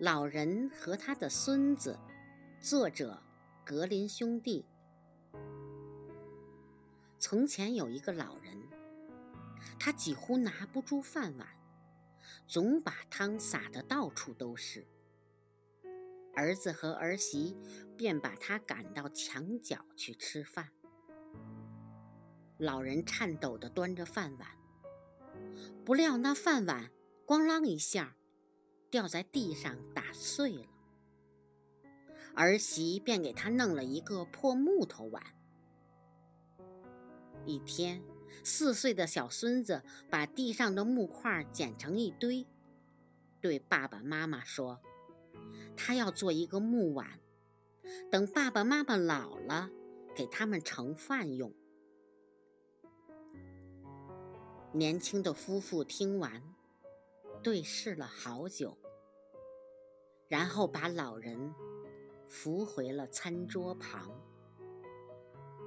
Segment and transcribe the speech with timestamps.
[0.00, 1.98] 老人和他的孙子，
[2.60, 3.20] 作者
[3.64, 4.64] 格林兄弟。
[7.18, 8.56] 从前有一个老人，
[9.76, 11.48] 他几乎拿不住饭碗，
[12.46, 14.86] 总把汤洒得到处都是。
[16.36, 17.56] 儿子和儿媳
[17.96, 20.68] 便把他赶到墙角去吃饭。
[22.56, 24.48] 老人颤抖地端着饭碗，
[25.84, 26.92] 不料那饭碗
[27.26, 28.14] 咣啷一下。
[28.90, 30.66] 掉在地上打碎了，
[32.34, 35.22] 儿媳便给他弄了一个破木头碗。
[37.44, 38.02] 一天，
[38.42, 42.46] 四岁的小孙子把地上的木块捡成一堆，
[43.40, 44.80] 对爸爸妈妈说
[45.76, 47.20] ：“他要做一个木碗，
[48.10, 49.70] 等爸爸妈妈老了，
[50.14, 51.52] 给他们盛饭用。”
[54.72, 56.42] 年轻的夫妇听完。
[57.48, 58.76] 对视了好久，
[60.28, 61.54] 然后把老人
[62.28, 64.12] 扶回了餐桌旁。